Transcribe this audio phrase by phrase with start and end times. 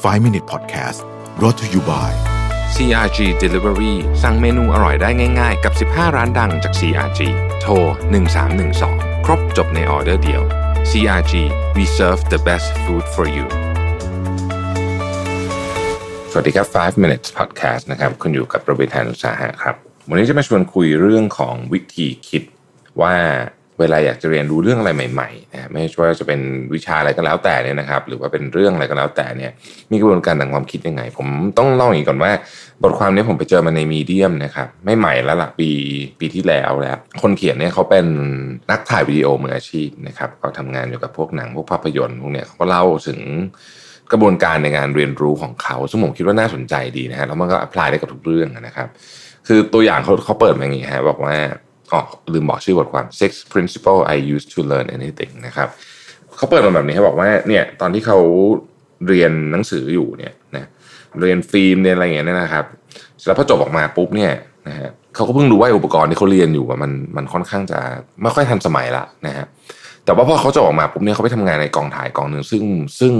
[0.00, 1.04] 5 Minute Podcast
[1.38, 2.10] brought to you by
[2.74, 7.20] CRG Delivery สั่งเมนูอร่อยได้ง่าย ๆ กับ 15 ร้านดังจาก CRG
[7.60, 7.72] โทร
[8.50, 10.42] 1312 ครบจบในออเดอร์เดียว
[10.90, 11.32] CRG
[11.76, 13.46] we serve the best food for you
[16.30, 19.74] สวัสดีครับ 5 minutes podcast นะครับ คุณอยู่กับประวิทยานุสาหะครับ
[20.08, 22.42] วันนี้จะมาชวนคุยเรื่องของวิธีคิด
[23.00, 23.16] ว่า
[23.80, 26.40] เวลาอยากจะเรียนรู้เรื่องอะไรใหม่ๆนะไม่ว่าจะเป็น
[26.74, 29.52] วิชาอะไรก็แล้วแต่เนี่ยนะครับ หรือว่าเป็นเรื่องอะไรก็แล้วแต่เนี่ย
[29.90, 31.28] มีกระบวนการทางความคิดยังไง ผม
[31.58, 32.32] ต้องเล่าอย่างนี้ก่อนว่า
[32.82, 35.70] บทความนี้ผมไปเจอมาในมีเดียมนะครับไม่ใหม่แล้วล่ะปี
[36.20, 38.06] ปีที่แล้วแล้ว คนเขียนเนี่ยเขาเป็น
[38.70, 43.20] นักถ่ายวิดีโอมืออาชีพนะครับเขาทำงานอยู่กับพวกหนังพวกภาพยนตร์พวกเนี้ยเขาก็เล่าถึง
[44.12, 48.88] กระบวนการในการเรียนรู้ของเขา ซึ่งผมคิดว่าน่าสนใจดีนะฮะแล้วมันก็อพพลายได้กับทุกเรื่องนะครับ
[49.48, 51.36] คือตัวอย่างเขาเขาเปิดมาอย่างนี้ฮะบอกว่า
[51.92, 55.68] อ๋อลืมบอกชื่อบทความ six principle I use to learn anything นะครับ
[56.36, 58.18] เขาเปิดมาแบบนี้เขาบอกว่าเนี่ยตอนที่เขา
[59.08, 60.68] เรียนหนังสืออยู่เนี่ยนะ
[61.20, 62.64] เรียนฟิล์มเรียนอะไรอย่างเงี้ยนะครับ
[63.26, 64.32] แล้วพอจบออกมาปุ๊บเนี่ย
[64.68, 67.78] นะฮะเขาก็เพิ่งรู้ว่าอุปกรณ์ที่เขาเรียนอยู่มันมันค่อนข้างจะ
[68.22, 69.46] ไม่ค่อยทันสมัยละนะฮะ
[70.04, 72.64] แต่ว่าพอเขาจะออกมาปุ๊บเนี่ยเขาไปทำงานในกองถ่ายกองหนึ่งซึ่ง
[73.00, 73.14] ซึ่ง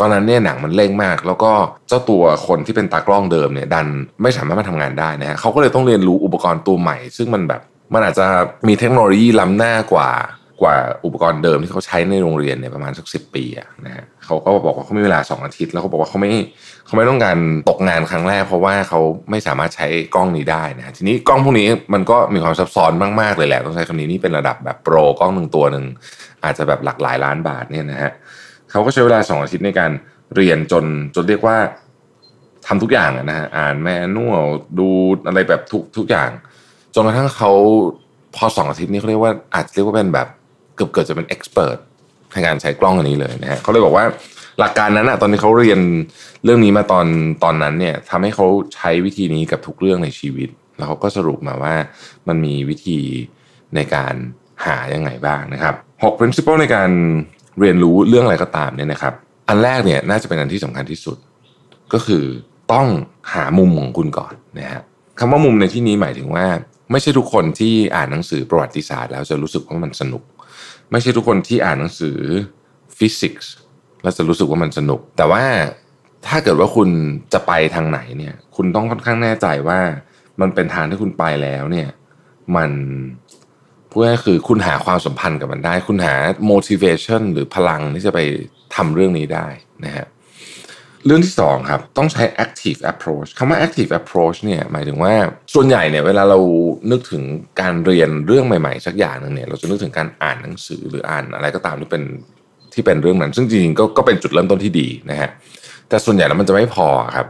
[0.00, 1.52] ตอนนั้นเนี่ยหนังมันเร่งมาก แล้วก็
[1.88, 3.86] เจ้าตัวคนที่เป็นตากล้องเดิมเนี่ยดัน
[4.22, 7.62] ไม่สามารถมาทำงานได้นะฮะเขาก็เลยต้องเรียนรู้อุปกรณ์ตัวใหม่ ซึ่งมันแบบ
[7.94, 8.26] มันอาจจะ
[8.68, 10.10] มีเทคโนโลยีล้ำหน้ากว่า
[10.62, 16.30] กว่าอุปกรณ์เดิมที่เขาใช้ในโรงเรียนเนี่ยประมาณสักสิปีอะนะฮะเขาก็บอกว่าเขาไม่เวลาสองอาทิตย์ แล้วเขาบอกว่าเขาไม่
[16.86, 17.38] เขาไม่ต้องการ
[17.70, 25.84] ตกงานครั้งแรก เพราะว่าเขาไม่สามารถใช้กล้องนี้ได้นะทีนี้กล้องพวกนี้มันก็มีความซับซ้อนมากๆเลยแหละต้องใช้คำนี้นี่เป็นระดับแบบโปรกล้องหนึ่งตัวหนึ่ง
[26.44, 28.12] อาจจะแบบหลักหลายล้านบาทเนี่ยนะฮะ
[28.70, 29.90] เขาก็ใช้เวลาสองอาทิตย์ในการ
[30.36, 31.56] เรียนจนจนเรียกว่า
[32.66, 34.44] ทำทุกอย่างนะฮะอ่านแมนนวล
[34.78, 34.88] ดู
[35.26, 36.30] อะไรแบบทุกทุกอย่าง
[36.94, 37.52] จนกระทั่งเขา
[38.36, 40.28] พอสองอาทิตย์นี้เขาเรียกว่าอาจจะเรียกว่าเป็นแบบ
[40.74, 41.78] เกือบเกิดจะเป็นเอ็กซ์เพรส
[42.32, 44.04] ในการใช้กล้องอันนี้เลยนะฮะเขาเลยบอกว่า
[44.58, 45.80] หลักการนั้นอะตอนที่เขาเรียน
[46.44, 47.06] เรื่องนี้มาตอน
[47.44, 51.74] ตอนนั้นเนี่ยทำให้เขาใช้วิธีนี้กับทุกเรื่องในชีวิต แล้วเขาก็สรุปมาว่า
[52.28, 52.98] มันมีวิธี
[53.74, 54.14] ในการ
[54.64, 55.74] หายังไงบ้างนะครับ
[56.04, 56.90] หก principle ในการ
[57.60, 59.14] เรียนรู้เรื่องอะไรก็ตามเนี่ยนะครับ
[59.48, 61.16] อันแรกเนี่ยน่าจะเป็นอันที่สำคัญที่สุด
[61.92, 62.24] ก็คือ
[62.72, 62.86] ต้อง
[63.34, 64.82] หามุมของคุณก่อนนะฮะ
[65.18, 66.46] คำว่ามุมในที่นี้หมายถึงว่า
[66.90, 70.22] ไม่ใช่ทุกคนที่อ่านหนังสือประวัติศาสตร์แล้วจะรู้สึกว่ามันสนุก
[70.90, 72.18] ไม่ใช่ทุกคนที่อ่านหนังสือ
[72.98, 73.50] ฟิสิกส์
[74.02, 75.44] แล้วจะรู้สึกว่ามันสนุก แต่ว่า
[76.26, 76.88] ถ้าเกิดว่าคุณ
[77.32, 79.80] จะไปทางไหนเนี่ย คุณต้องค่อนข้างแน่ใจว่า
[80.40, 81.88] มันเป็นทางที่คุณไปแล้วเนี่ย
[82.56, 82.70] มัน
[83.90, 86.14] พูดง่ายคือคุณหาความสัมพันธ์กับมันได้ คุณหา
[86.50, 88.20] motivation หรือพลังที่จะไป
[88.74, 89.46] ทำเรื่องนี้ได้
[89.84, 90.06] นะฮะ
[91.06, 95.14] เรื่องที่สองครับต้องใช้ active approach คำว่า active approach เนี่ยหมายถึงว่า
[95.54, 96.38] ส่วนใหญ่เนี่ยเวลาเรา
[96.90, 97.22] นึกถึง
[97.60, 102.02] การเรียนเรื่องใหม่ๆสักอย่างหนึ่งเนี่ยเราจะนึกถึงการอ่านหนังสือหรืออ่านอะไรก็ตามที่เป็น
[102.74, 105.30] ที่เป็นเรื่องนั้น ซึ่งจริงๆก็ก็เป็นจุดเริ่มต้นที่ดีนะฮะ
[105.88, 107.26] แต่ส่วนใหญ่แล้วมันจะไม่พอครับ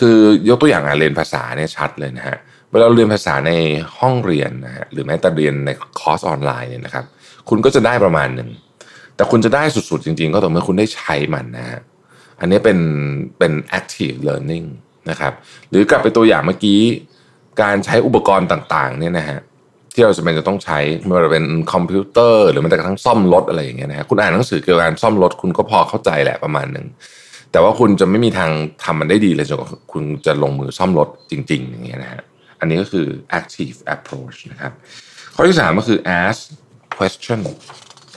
[0.00, 0.16] คือ
[0.48, 2.36] ยกตัวอย่างการเรียนภาษาเนี่ยชัดเลยนะฮะ
[2.70, 3.52] เวลาเราเรียนภาษาใน
[3.98, 5.70] ห้องเรียนนะฮะหรือแม้แต่เรียนใน
[6.00, 7.04] คอร์สออนไลน์เนี่ยนะครับ
[7.48, 8.48] คุณก็จะได้ประมาณหนึ่ง
[9.16, 11.80] แต่คุณจะได้สุดๆจริง ๆ ก็ต่อเมื่อคุณได้ใช้มันนะฮะ
[12.40, 12.78] อันนี้เป็น
[13.38, 14.66] เป็น active learning
[15.10, 15.32] นะครับ
[15.70, 16.80] หรือกลับไปตัวอย่างเมื่อกี้
[17.62, 19.40] การใช้อุปกรณ์ต่างๆเนี่ยนะฮะ
[19.94, 26.86] ที่เราจะเป็นจะต้องใช้ไม่ว่าจะเป็นคอมพิวเตอร์หรือแม้แต่กระทั่งซ่อมรถอะไรอย่างเงี้ยนะฮะคุณอ่านหนังสือเกี่ยวกับการซ่อมรถคุณก็พอเข้าใจแหละประมาณหนึ่ง
[27.52, 28.50] แต่ว่าคุณจะไม่มีทาง
[28.84, 32.22] ทำมันได้ดีเลยจนกว่าคุณจะลงมือซ่อมรถจริง ๆ อย่างเงี้ยนะฮะ
[32.60, 33.06] อันนี้ก็คือ
[33.38, 34.72] active approach นะครับ
[35.34, 36.40] ข้อที่สามก็คือ ask
[36.96, 37.40] question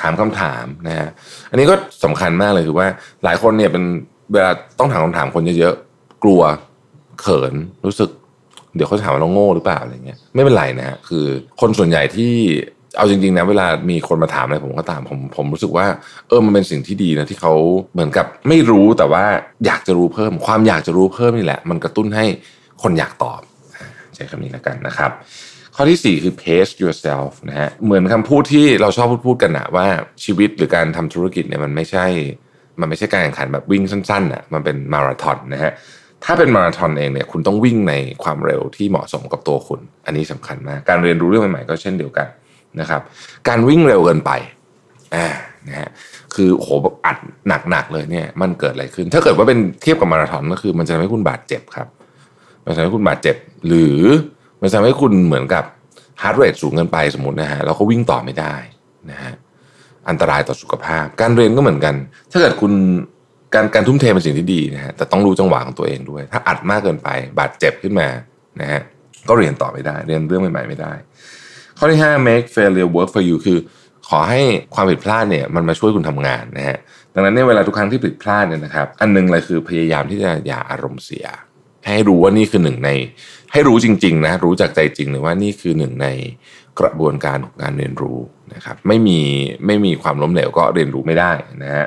[0.00, 1.08] ถามคำถามนะฮะ
[1.50, 1.74] อันนี้ก็
[2.04, 2.88] สำคัญมากเลยคือว่า
[3.24, 3.84] หลายคนเนี่ยเป็น
[4.32, 6.42] เวลาต้องถามคำถามคนเยอะๆกลัว
[7.20, 7.54] เขิน
[7.86, 8.10] รู้สึก
[8.74, 11.24] เดี๋ยวเขาถามว่าเราโง่หรือเปล่าอะไรเงี้ยไม่เป็นไรนะฮะคือ
[11.60, 12.32] คนส่วนใหญ่ที่
[12.96, 15.86] เอาจริงๆนะเวลามีคนมาถามอะไรผมก็ตามผมผมรู้สึกว่า
[16.28, 17.54] เออมันเป็นสิ่งที่ดีนะที่เขา
[17.92, 19.24] เหมือนกับไม่รู้แต่ว่า
[19.66, 22.24] อยากจะรู้เพิ่ม ความอยากจะรู้เพิ่มนี่แหละ มันกระตุ้นให้
[22.82, 23.40] คนอยากตอบ
[24.14, 25.10] ใช้คำนี้แล้วกันนะครับ
[25.76, 29.86] ข้อที่ 4 คือ pace yourself นะฮะเหมือนคำพูดที่เราชอบพูดพูดกันนะว่า
[30.24, 32.06] ชีวิตหรือการทำธุรกิจเนี่ยมันไม่ใช่
[32.80, 35.72] มันไม่ใช่การแข่งขันแบบวิ่งสั้นๆอะมันเป็นมาราธอนนะฮะ
[36.24, 42.28] ถ้าเป็นมาราธอนเองเนี่ยคุณต้องวิ่งในความเร็วที่เหมาะสมกับตัวคุณ อันนี้สำคัญมาก การเรียนรู้เรื่องใหม่ๆก็เช่นเดียวกัน
[42.80, 43.00] นะครับ
[43.48, 44.30] การวิ่งเร็วเกินไป
[45.14, 45.26] อ่า
[45.68, 45.88] นะฮะ
[46.34, 46.68] คือโห
[47.06, 47.18] อัด
[47.70, 51.88] หนักๆเลยเนี่ย มันเกิดอะไรขึ้น ถ้าเกิดว่าเป็นเทียบกับมาราธอนก็คือ มันจะทำให้คุณบาดเจ็บครับ
[52.64, 53.36] มันจะทำให้คุณบาดเจ็บ
[53.68, 53.98] หรือ
[54.60, 55.64] มันทำให้คุณเหมือนกับ
[56.22, 58.54] heart rate สูงเกินไปสมมตินะฮะเราก็วิ่งต่อไม่ได้
[59.10, 59.32] นะฮะ
[60.08, 61.94] อันตรายต่อสุขภาพ การเรียนก็เหมือนกัน
[62.30, 62.72] ถ้าเกิดคุณ
[63.54, 67.08] การการทุ่มเทเป็นสิ่งที่ดีนะฮะแต่ต้องรู้จังหวะของตัวเองด้วย ถ้าอัดมากเกินไป
[67.38, 68.08] บาดเจ็บขึ้นมา
[68.60, 68.80] นะฮะ
[69.28, 70.92] ก็เรียนต่อไม่ได้ เรียนเรื่องใหม่ๆไม่ได้
[71.78, 73.58] ข้อที่ 5 make failure work for you คือ
[74.08, 74.42] ขอให้
[74.74, 76.78] ความผิดพลาดเนี่ยมันมาช่วยคุณทำงานนะฮะ
[77.14, 81.26] ดังนั้นเนี่ยเวลาทุกครั้งที่ผิดพลาดเนี่ยนะครับ อันหนึงเลยคือพยายามที่จะอย่าอารมณ์เสีย
[81.86, 82.90] ให้รู้ว่านี่คือหนึ่งใน
[83.52, 86.06] ให้รู้จริงๆนะรู้จากใจจริงเลยว่านี่คือหนึ่งใน
[86.80, 88.18] กระบวนการของการเรียนรู้
[88.54, 89.20] นะครับไม่มี
[89.66, 91.32] ไม่มีความล้มเหลวก็เรียนรู้ไม่ได้
[91.62, 91.86] นะฮะ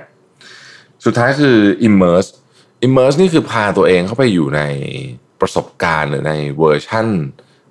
[1.05, 1.57] สุดท้ายคือ
[1.87, 2.29] immerse
[2.85, 4.61] immerse นี่คือพาตัวเองเข้าไปอยู่ใน
[5.41, 7.07] ประสบการณ์หรือในเวอร์ชั่น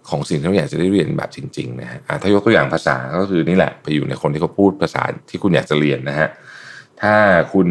[0.08, 6.28] ของสิ่งที่เราอยากจะได้เรียนแบบจริงๆนะฮะถ้ายกตัวอย่างภาษาก็คือนี่แหละไปอยู่ในคนที่เขาพูดภาษาที่คุณอยากจะเรียนนะฮะ
[7.02, 7.14] ถ้า
[7.52, 7.68] คุณ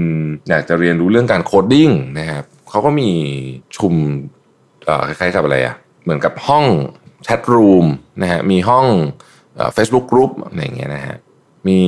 [0.49, 1.89] อยากจะเรียนรู้เรื่องการ coding
[2.19, 3.09] นะครับเขาก็มี
[3.77, 3.93] ชุม
[5.07, 5.75] คล้ายๆกับอะไรอะ
[6.07, 6.65] เหมือนกับห้อง
[7.23, 7.85] chat room
[8.21, 8.85] นะฮะมีห้อง
[9.73, 11.15] Facebook group อะไรอย่างเงี้ยนะฮะ
[11.67, 11.79] มี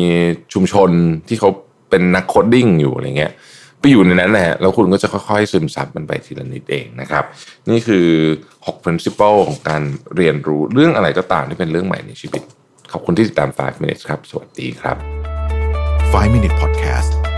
[0.53, 0.89] ชุมชน
[1.27, 1.49] ที่เขา
[1.89, 3.31] เป็นนักโคดดิ้งอยู่อะไรเงี้ย
[3.79, 7.23] ไปอยู่ในนั้นนะฮะแล้วคุณก็จะค่อยๆ ซึมซับมันไปทีละนิดเองนะครับ
[7.69, 8.07] นี่คือ
[8.47, 9.81] 6 principle ของการ
[10.15, 12.41] เรียนรู้เรื่องอะไรก็ตามที่เป็นเรื่องใหม่ในชีวิต
[12.91, 14.97] ขอบคุณที่ติดตาม 5 minutes ครับ สวัสดีครับ
[16.11, 17.28] 5 Minute Podcast